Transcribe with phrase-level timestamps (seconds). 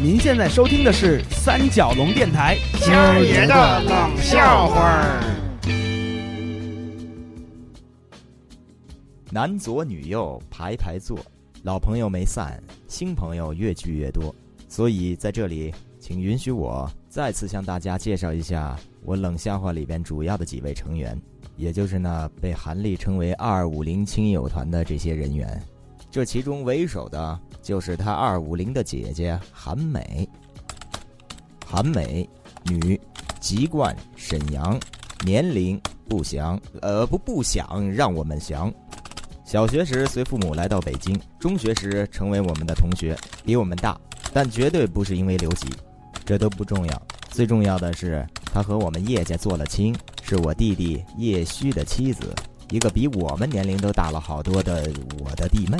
[0.00, 5.20] 您现在收听的是三角龙电台今儿爷的冷笑话儿。
[9.32, 11.18] 男左女右排排坐，
[11.64, 14.32] 老朋友没散，新朋友越聚越多。
[14.68, 21.20] 所以在这里，请允许我再次向大家介绍一下我冷笑话里边主要的几位成员，
[21.56, 25.60] 也就是那被韩立称为“二五零亲友团”的这些人员。
[26.18, 30.28] 这其中为首的就是他二五零的姐姐韩美。
[31.64, 32.28] 韩美，
[32.64, 33.00] 女，
[33.38, 34.76] 籍贯沈阳，
[35.24, 38.68] 年龄不详，呃不不想让我们详。
[39.44, 43.96] 小学时随父母来到北京，中学时成为我们的同学，比我们大，
[44.32, 45.68] 但绝对不是因为留级，
[46.26, 47.02] 这都不重要。
[47.30, 52.34] 最重要的是，他和我们叶家做了亲，是我弟弟叶虚的妻子，
[52.70, 54.90] 一个比我们年龄都大了好多的
[55.24, 55.78] 我的弟妹。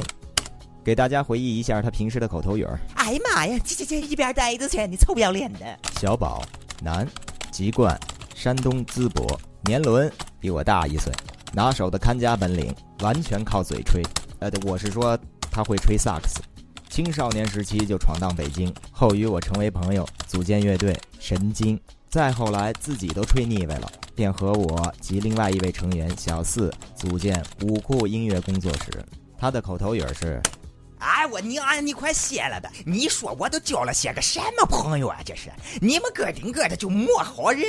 [0.85, 5.79] 给大家回忆一下他平时的口头语儿：哎呀妈呀，这这这一边待着去，你臭不要脸的！
[6.01, 6.43] 小宝，
[6.83, 7.07] 男，
[7.51, 7.99] 籍贯
[8.35, 11.13] 山东淄博，年轮比我大一岁，
[11.53, 14.03] 拿手的看家本领完全靠嘴吹。
[14.39, 15.19] 呃，我是说
[15.51, 16.41] 他会吹萨克斯。
[16.89, 21.79] 青少年时期就闯荡北京，后与我成为朋友，组建乐队神经。
[22.09, 29.05] 再后来自己都吹腻歪了，便和我及另外一位成员小四组建五库音乐工作室。
[29.37, 30.41] 他的口头语儿是。
[30.99, 31.81] 哎，我娘呀！
[31.81, 32.71] 你快歇了吧！
[32.85, 35.19] 你说我都交了些个什么朋友啊？
[35.25, 37.63] 这是你们个顶个的就没好人。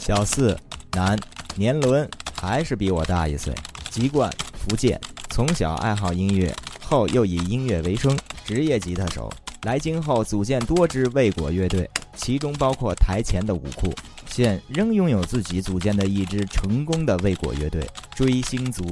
[0.00, 0.58] 小四，
[0.92, 1.18] 男，
[1.54, 2.08] 年轮
[2.40, 3.54] 还是比我大一岁，
[3.90, 9.32] 籍贯福建，从小爱好音乐，后又以音乐为生，职业吉他手。
[9.62, 13.92] 来京后组建多支未果乐队，其中包括台前的五库，
[14.28, 18.84] 现仍拥有自己组建的一支成功的未果乐队——追星族。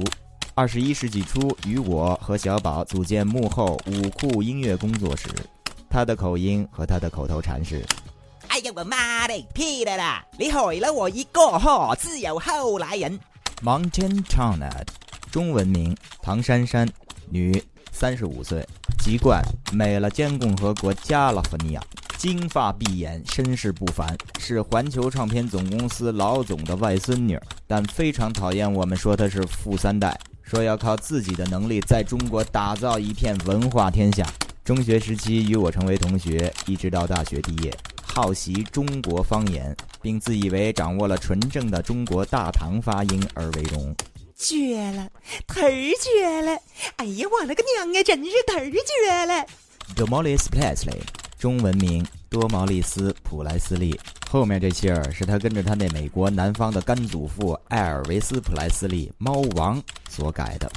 [0.57, 5.27] 二十一世纪初，与我和小宝组建幕后五库音乐工作室。
[5.89, 7.85] 他的口音和他的口头禅是。
[8.47, 10.25] 哎呀，我妈的，屁的啦！
[10.39, 13.19] 你害了我一个哈，自有后来人。
[13.61, 14.71] Mountain China，
[15.29, 16.87] 中文名唐珊珊，
[17.29, 18.65] 女，三十五岁，
[18.99, 19.43] 籍贯
[19.73, 21.83] 美利坚共和国加利福尼亚，
[22.17, 27.37] 金发碧眼，身世不凡，是环球唱片总公司老总的外孙女，
[27.67, 34.23] 但非常讨厌我们说她是富三代，说要靠自己的能力在中国打造一片文化天下。
[34.63, 37.75] 中学时期与我成为同学，一直到大学毕业。
[38.03, 43.93] 好习中国方言，并自以为掌握了纯正的中国大唐发音而为荣。
[44.37, 45.09] 绝了，
[45.47, 46.57] 忒儿绝了！
[46.97, 49.45] 哎呀，我勒个娘啊，真是忒儿绝了
[49.95, 51.01] ！The Molly's Presley，
[51.39, 52.05] 中文名
[52.35, 53.97] 多毛利斯·普莱斯利，
[54.29, 59.81] 后面这姓儿是他跟着他那美国南方的干祖父艾尔维斯·普莱斯利（猫王）
[60.11, 60.69] 所改的，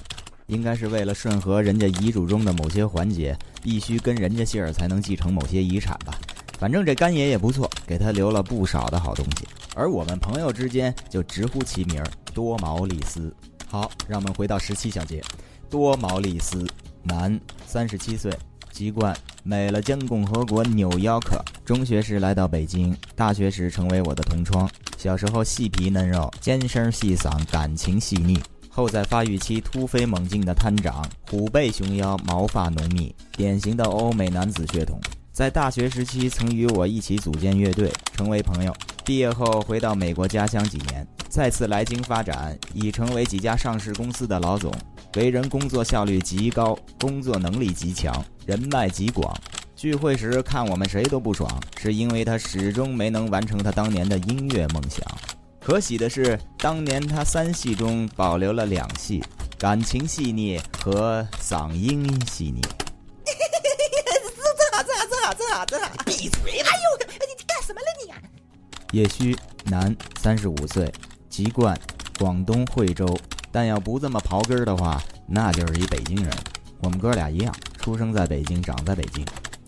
[0.47, 6.17] 应该是为了顺和人家遗嘱中的某些环节，必须跟人家姓儿才能继承某些遗产吧。
[6.61, 9.45] 反正这干爷爷不错，给他留了不少的好东西。
[9.75, 12.01] 而我们朋友之间就直呼其名
[12.33, 13.35] 多毛利斯。
[13.67, 15.21] 好，让我们回到十七小节。
[15.69, 16.65] 多毛利斯，
[17.03, 17.37] 男，
[17.67, 18.33] 三十七岁，
[18.71, 19.13] 籍贯
[19.49, 21.43] 美了坚共和国纽约克。
[21.65, 24.69] 中学时来到北京，大学时成为我的同窗。
[24.99, 28.39] 小时候细皮嫩肉，尖声细嗓，感情细腻。
[28.69, 35.01] 后在发育期突飞猛进的摊长，虎背熊腰，毛发浓密，典型的欧美男子血统。
[35.33, 38.77] 在大学时期，曾与我一起组建乐队，成为朋友。
[39.03, 44.71] 毕业后回到美国家乡几年，再次来京发展，已成为几家上市公司的老总。
[45.17, 49.35] 为人工作效率极高，工作能力极强，人脉极广。
[49.75, 51.49] 聚会时看我们谁都不爽，
[51.81, 55.01] 是因为他始终没能完成他当年的音乐梦想。
[55.61, 59.23] 可喜的是，当年他三戏中保留了两戏，
[59.59, 62.61] 感情细腻和嗓音细腻。
[65.67, 66.61] 这闭嘴！
[66.61, 68.99] 哎呦，你干什么了你？
[68.99, 70.91] 叶虚，男，三十五岁，
[71.29, 71.79] 籍贯
[72.19, 73.05] 广东惠州。
[73.51, 76.31] 但要不这么刨根儿的话，那就是一北京人。
[76.81, 79.25] 我们哥俩一样，出生在北京，长在北京。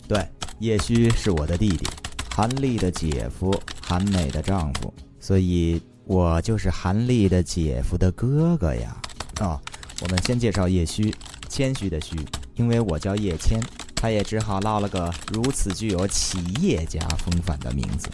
[0.07, 0.25] 对，
[0.59, 1.87] 叶虚是我的弟弟，
[2.33, 8.95] 韩立的姐夫，韩美的丈夫，所以我就是韩立的姐夫的哥哥呀。
[9.39, 9.59] 哦，
[10.01, 11.13] 我们先介绍叶虚，
[11.49, 12.15] 谦虚的虚，
[12.55, 13.59] 因为我叫叶谦。
[13.93, 18.09] 他也只好落了个如此具有企业家风范的名字。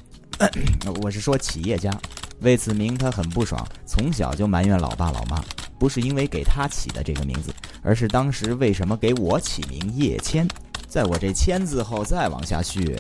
[1.02, 1.90] 我是说企业家，
[2.42, 5.42] 为此名他很不爽，从小就埋怨老爸老妈，
[5.78, 10.48] 不是因为给他起的这个名字，而是当时为什么给我起名叶谦？
[10.88, 13.00] 在我这谦字后再往下续，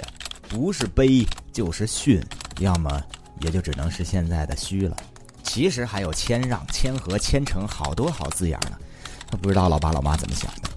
[0.49, 2.21] 不是悲就是训，
[2.59, 3.01] 要么
[3.39, 4.95] 也就只能是现在的虚了。
[5.41, 8.77] 其实还有谦让、谦和、谦诚，好多好字眼呢。
[9.41, 10.69] 不知道老爸老妈怎么想的？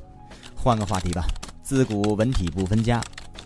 [0.55, 1.25] 换个话题吧。
[1.63, 3.01] 自古文体不分家，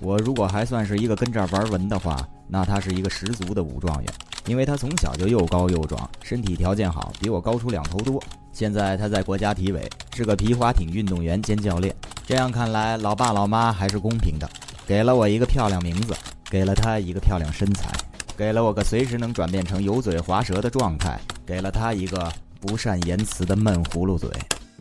[0.05, 2.15] 我如果还算是一个跟这儿玩文的话，
[2.47, 4.13] 那他是一个十足的武状元，
[4.45, 8.23] 因为他从小就又高又壮，身体条件好，比我高出两头多。
[8.53, 11.97] 现在他在国家体委，是个皮划艇运动员兼教练。
[12.27, 14.47] 这样看来，老爸老妈还是公平的，
[14.87, 16.15] 给了我一个漂亮名字，
[16.51, 17.91] 给了他一个漂亮身材，
[18.37, 22.31] 给了我个随时能转变成油嘴滑舌的状态，给了他一个
[22.61, 24.29] 不善言辞的闷葫芦嘴。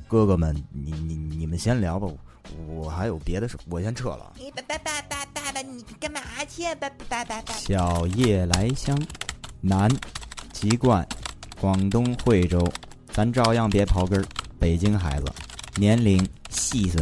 [0.06, 2.08] 哥哥们，你你你们先聊吧，
[2.68, 4.34] 我还有别的事，我先撤了。
[4.54, 5.03] 拜拜拜，
[5.74, 6.64] 你干嘛去？
[6.75, 7.54] 爸爸爸爸爸。
[7.56, 8.96] 小夜来香，
[9.60, 9.90] 男，
[10.52, 11.06] 籍贯，
[11.60, 12.64] 广东惠州，
[13.12, 14.25] 咱照样别刨根儿，
[14.60, 15.25] 北京孩子，
[15.75, 17.02] 年龄细岁，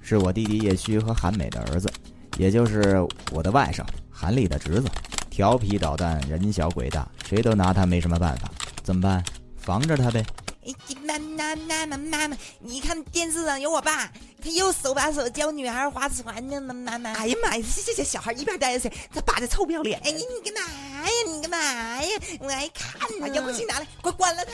[0.00, 1.92] 是我弟弟叶虚和韩美的儿子，
[2.38, 4.88] 也就是我的外甥韩立的侄子。
[5.28, 8.48] 调皮捣蛋，人小鬼大，谁都拿他没什么办法。
[8.84, 9.24] 怎么办？
[9.56, 10.24] 防着他呗。
[10.64, 10.72] 哎，
[11.04, 16.60] 妈妈妈妈妈妈，你看电视上有我爸，他又手把手教女孩划船呢。
[16.60, 20.00] 妈妈，哎呀妈呀，这这这小孩一边待着去，他爸的臭不要脸！
[20.00, 20.60] 哎，你你干嘛
[21.04, 21.10] 呀？
[21.26, 22.08] 你干嘛呀？
[22.40, 23.28] 我爱看呢。
[23.28, 24.52] 遥控器拿来，快关了他。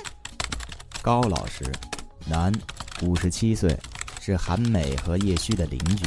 [1.01, 1.65] 高老师，
[2.27, 2.53] 男，
[3.03, 3.75] 五十七岁，
[4.21, 6.07] 是韩美和叶虚的邻居，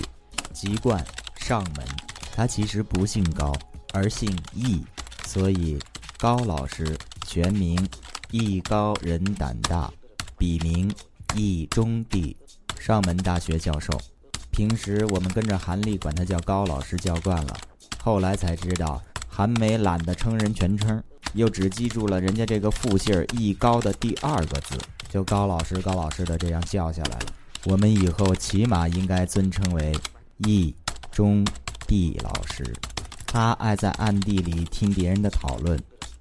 [0.53, 1.03] 籍贯
[1.37, 1.85] 上门。
[2.35, 3.51] 他其实不姓高，
[3.93, 4.83] 而姓易，
[5.27, 5.79] 所以
[6.17, 6.95] 高老师
[7.27, 7.83] 全名。
[8.33, 9.91] 易高人胆大，
[10.37, 10.89] 笔名
[11.35, 12.33] 易中帝，
[12.81, 13.95] 上门大学教授。
[14.49, 17.55] 平时我们跟着韩丽管他叫高老师叫惯了，
[18.03, 18.99] 后来才知道
[19.29, 21.01] 韩梅懒得称人全称，
[21.35, 24.75] 又只记住了人家这个复姓儿易高的第二个字，
[25.07, 27.25] 就高老师高老师的这样叫下来了。
[27.65, 29.95] 我们以后起码应该尊称为
[30.39, 30.73] 易
[31.11, 31.45] 中
[31.87, 32.63] 帝老师。
[33.27, 35.79] 他爱在暗地里听别人的讨论。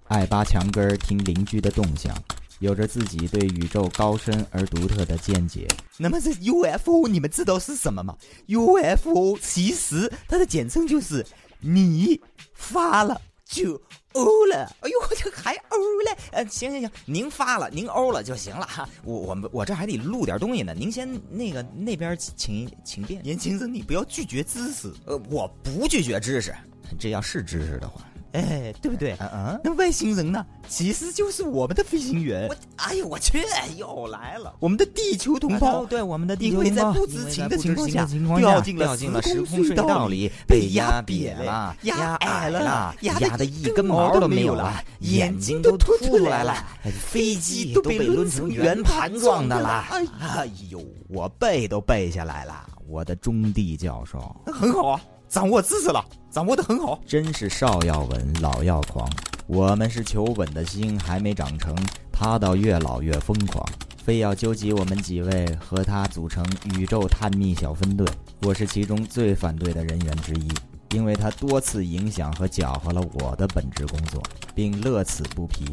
[0.08, 2.12] 爱扒墙根儿听邻居的动向，
[2.60, 5.66] 有着自己对宇宙高深而独特的见解。
[5.98, 8.16] 那么这 UFO 你们知道是什么吗
[8.46, 11.26] ？UFO 其实它的简称就是
[11.58, 12.20] 你
[12.54, 13.80] 发了就
[14.12, 14.76] 欧了。
[14.80, 16.16] 哎呦，我这还欧了？
[16.32, 18.88] 呃，行行行，您发了您欧了就行了哈。
[19.04, 20.74] 我我们我这还得录点东西呢。
[20.74, 23.22] 您先那个那边请请便。
[23.22, 24.92] 年轻人，你不要拒绝知识。
[25.06, 26.54] 呃，我不拒绝知识，
[26.98, 28.02] 这要是知识的话。
[28.32, 29.16] 哎，对不对？
[29.20, 30.44] 嗯嗯，那外星人呢？
[30.68, 32.48] 其实就是我们的飞行员。
[32.48, 33.42] 我，哎呦我去，
[33.76, 34.54] 又来了！
[34.60, 38.06] 我们的地球同胞，对我们的地球同胞，在不知情的情况下
[38.38, 38.78] 掉进
[39.10, 46.54] 了时空隧道里，被压扁了，压矮了，压的一根毛都没有了，眼睛都凸出来了，
[46.84, 49.86] 飞机都被抡成圆盘状的了。
[49.90, 55.00] 哎呦，我背都背下来了，我的中地教授，很好啊。
[55.30, 59.08] 掌握知识了，掌握的很好，真是少要稳，老要狂。
[59.46, 61.72] 我们是求稳的心还没长成，
[62.10, 63.64] 他倒越老越疯狂，
[64.04, 66.44] 非要纠集我们几位和他组成
[66.74, 68.04] 宇宙探秘小分队。
[68.42, 70.48] 我是其中最反对的人员之一，
[70.96, 74.20] 因为他多次影响和搅和了我的本职工作，
[74.52, 75.64] 并乐此不疲。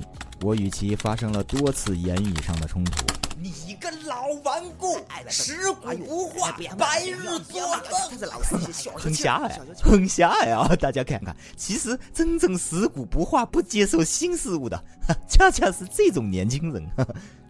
[0.44, 3.08] 我与其发生了多次言语上的冲突。
[3.40, 4.98] 你个老顽固，
[5.30, 7.78] 食古不化，白日做梦。
[8.96, 10.68] 很狭隘，很狭隘啊！
[10.76, 14.84] 大家看看，其实真正食古不化、不接受新事物的，
[15.28, 16.84] 恰恰是这种年轻人。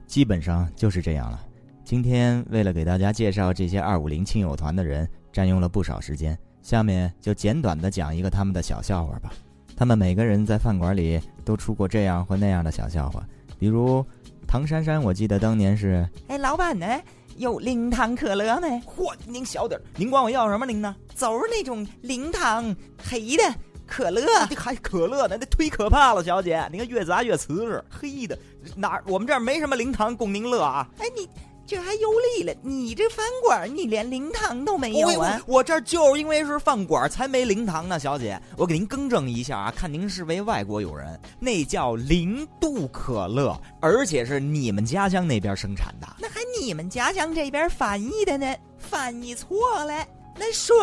[0.07, 1.39] 基本上就是这样了。
[1.85, 6.37] 今天为了给大家介绍这些二五零亲友团的人，占用了不少时间。
[6.61, 9.31] 下面就简短的讲一个他们的小笑话吧。
[9.73, 13.25] 他们每个人在饭馆里都出过这样或那样的小笑话，
[13.57, 14.05] 比如。
[14.47, 16.87] 唐珊珊，我记得当年是，哎，老板呢？
[17.35, 18.81] 有零糖可乐没？
[18.81, 20.95] 嚯，您小点儿，您管我要什么零呢？
[21.13, 23.43] 就是那种零糖黑的
[23.85, 24.25] 可乐，
[24.55, 25.37] 还可乐呢？
[25.39, 28.39] 那忒可怕了，小姐，你看越砸越瓷实，黑的
[28.75, 28.99] 哪？
[29.05, 30.87] 我们这儿没什么零糖供您乐啊。
[30.97, 31.27] 哎，你。
[31.67, 32.53] 这还有理了？
[32.61, 35.37] 你这饭馆，你连灵堂都没有啊！
[35.45, 38.41] 我这就是因为是饭馆才没灵堂呢，小姐。
[38.55, 46.07] 我给您更正一下啊，看您是位外国友人，那叫零度可乐，而且是你们家乡那边生产的。
[46.19, 48.55] 那还你们家乡这边翻译的呢？
[48.77, 50.07] 翻译错了，
[50.39, 50.73] 那什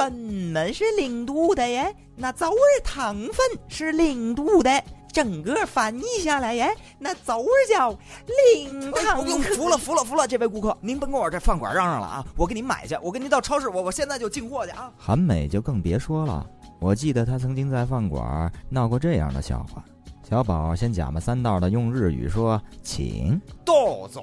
[0.53, 1.91] 么是零度的呀？
[2.15, 4.71] 那枣儿糖分是零度的。
[5.15, 9.25] 整个翻译下来耶，那就是叫零糖。
[9.55, 12.27] 服了服了服了，这位顾客，您甭跟我这饭馆嚷嚷了啊！
[12.37, 14.93] 我给您买去，我给您到超市，我我现在就进货去啊！
[14.99, 16.45] 韩美就更别说了，
[16.81, 19.85] 我记得他曾经在饭馆闹过这样的笑话：
[20.29, 24.21] 小宝先假模三道的用日语说“请”，都走。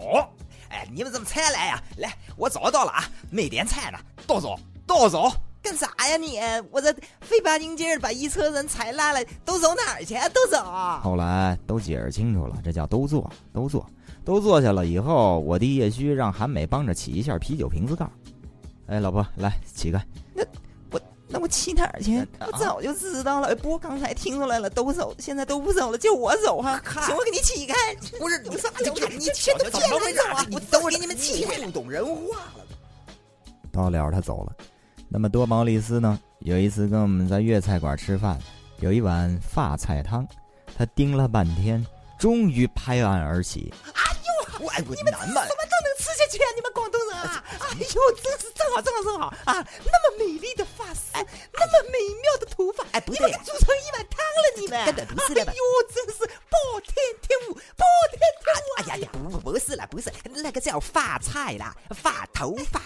[0.68, 1.82] 哎，你们怎么才来呀？
[1.96, 5.32] 来，我早到了啊，没点菜呢，都走，都走。
[5.72, 6.38] 干啥呀你？
[6.70, 10.16] 我这费八斤劲儿把一车人踩烂了，都走哪儿去？
[10.34, 10.62] 都走。
[11.02, 13.86] 后来都解释清楚了，这叫都坐，都坐，
[14.26, 18.06] 都坐下了以后，我弟叶虚让韩美帮着起一下啤酒瓶子盖。
[18.88, 20.06] 哎，老婆，来起开。
[20.34, 20.44] 那
[20.92, 22.18] 我那我起哪儿去？
[22.42, 23.56] 我早就知道了。
[23.56, 26.82] 不过刚才听出来了，都走，现在都不走了，就我走哈。
[27.06, 27.74] 行，我给你起开。
[28.20, 30.46] 不是，你啥就看你牵着牵着走啊！
[30.52, 31.58] 我都给你们起开。
[31.62, 32.66] 不懂人话了。
[33.72, 34.54] 到了，他走了。
[35.14, 36.18] 那么多毛利斯呢？
[36.40, 38.40] 有一次跟我们在粤菜馆吃饭，
[38.80, 40.26] 有一碗发菜汤，
[40.78, 41.86] 他盯了半天，
[42.18, 43.74] 终于拍案而起。
[43.94, 44.02] 哎
[44.56, 46.48] 呦，外国你们男什么都能吃下去啊？
[46.56, 47.44] 你们广东人啊！
[47.60, 49.68] 哎呦，真是正好正好正好啊！
[49.84, 55.42] 那么美丽的发丝，那么美妙的头发，哎，不对，煮成一碗汤了，你们根本不是的。
[55.42, 55.62] 哎呦，
[55.94, 58.70] 真是暴殄天物，暴殄天物！
[58.78, 60.10] 哎呀呀，不不是了，不是
[60.42, 62.80] 那个叫发菜啦，发头发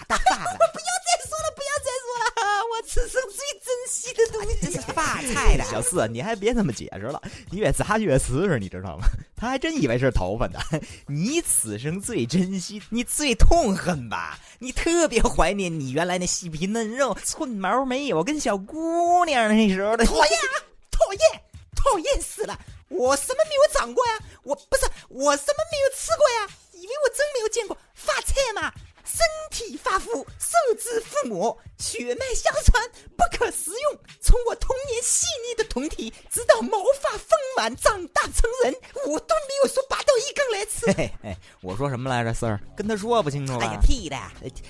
[5.66, 7.20] 小四，你还别那么解释了，
[7.50, 9.06] 你越砸越瓷实，你知道吗？
[9.36, 10.58] 他还真以为是头发呢。
[11.06, 14.38] 你此生最珍惜，你最痛恨吧？
[14.60, 20.04] 你特别怀念你原来那细皮嫩肉、寸毛没有跟小姑娘那时候的。
[20.04, 20.54] 讨厌啊！
[20.90, 21.42] 讨厌，
[21.74, 22.58] 讨厌死了！
[22.88, 24.12] 我什么没有长过呀？
[24.44, 26.56] 我不是我什么没有吃过呀？
[26.72, 28.72] 以为我真没有见过发菜吗？
[29.06, 32.82] 身体发肤，受之父母，血脉相传，
[33.16, 34.00] 不可食用。
[34.20, 38.74] 从我童年细腻的酮体，直到毛发丰满，长大成人，
[39.06, 40.86] 我都没有说拔掉一根来吃。
[40.92, 42.60] 嘿嘿，我说什么来着，四儿？
[42.76, 44.18] 跟他说不清楚哎呀，屁的，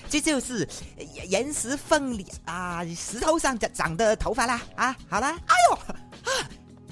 [0.09, 0.67] 这就是
[1.25, 4.95] 岩石缝里啊，石头上长长的头发啦啊！
[5.09, 5.75] 好了，哎呦
[6.31, 6.49] 啊，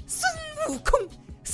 [0.08, 0.30] 孙
[0.70, 1.00] 悟空。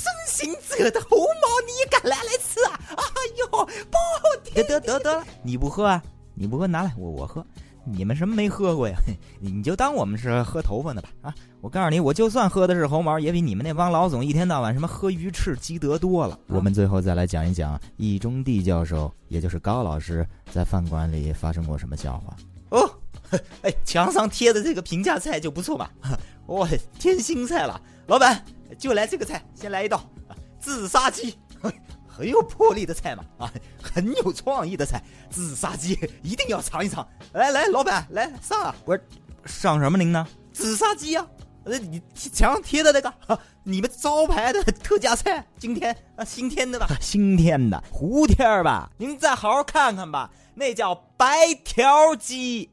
[0.02, 2.80] 孙行者的猴毛你也敢拿来吃啊？
[2.90, 3.04] 哎
[3.38, 3.46] 呦，
[3.90, 6.02] 不得得得得了，你不喝啊？
[6.34, 7.44] 你不喝拿来，我我喝。
[7.84, 8.96] 你们什么没喝过呀？
[9.40, 11.34] 你就当我们是喝头发的吧啊！
[11.60, 16.38] 我告诉你，我就算喝的是猴毛，也比你们那帮老总一天到晚什么喝鱼翅积德多了。
[16.46, 22.36] 我们最后再来讲一讲易中地教授，也就是高老师在饭馆里发生过什么笑话。
[22.70, 22.88] 哦，
[23.62, 25.90] 哎，墙上贴的这个评价菜就不错嘛。
[26.46, 26.68] 哇，
[27.00, 28.44] 添新菜了，老板。
[28.78, 30.02] 就来这个菜，先来一道
[30.60, 31.38] 自杀鸡，
[32.06, 33.52] 很有魄力的菜嘛，啊，
[33.82, 37.06] 很有创意的菜，自杀鸡一定要尝一尝。
[37.32, 38.74] 来来，老板来上啊！
[38.84, 38.98] 我
[39.44, 40.26] 上什么您呢？
[40.52, 41.26] 自杀鸡啊！
[41.64, 46.88] 呃，你墙上贴的那个，你们招牌的特价菜，今天啊新添的吧？
[47.00, 48.90] 新添的胡天儿吧？
[48.98, 52.68] 您再好好看看吧，那叫白条鸡。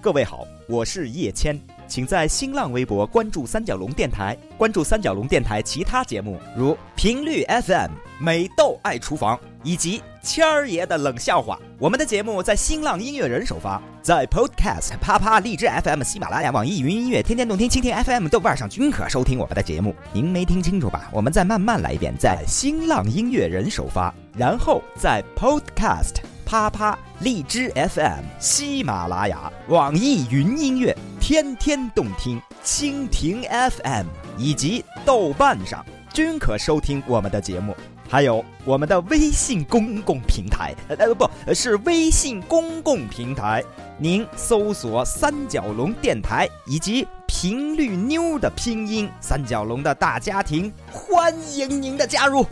[0.00, 11.58] 各位好，我是叶谦，请在新浪微博关注三角龙电台，关注三角龙电台其他节目，如频率 FM、美豆爱厨房以及谦儿爷的冷笑话。
[11.76, 19.92] 我们的节目在新浪音乐人首发，在 Podcast、啪啪、荔枝 FM、喜马拉雅、网易云音乐、天天动听、蜻蜓 FM、豆瓣上均可收听我们的节目。
[20.12, 21.10] 您没听清楚吧？
[21.12, 26.18] 我们再慢慢来一遍，在新浪音乐人首发，然后在 Podcast。
[26.50, 26.98] 啪啪！
[27.20, 37.72] 荔枝 FM、喜马拉雅、网易云音乐、天天动听、蜻蜓 FM 以及豆瓣上均可收听我们的节目，
[38.08, 43.62] 还有我们的微信公共平台，呃不是微信公共平台，
[43.96, 52.44] 您搜索“三角龙电台”以及“频率妞”的拼音“三角龙”的大家庭，欢迎您的加入。